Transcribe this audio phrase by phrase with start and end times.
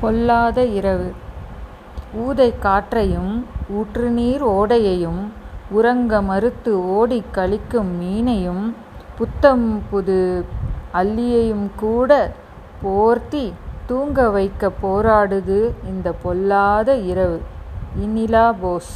[0.00, 1.12] பொல்லாத இரவு.
[2.26, 5.22] ஊதை காற்றையும் ஊற்றுநீர் ஓடையையும்
[5.70, 8.74] உறங்க மறுத்து ஓடிக் கழிக்கும் மீனையும்
[9.18, 10.44] புத்தம் புது
[10.94, 12.32] அல்லியையும் கூட
[12.82, 13.52] போர்த்தி
[13.86, 17.40] தூங்க வைக்கப் போராடுது இந்த பொல்லாத இரவு.
[18.00, 18.94] இனிலா போஸ்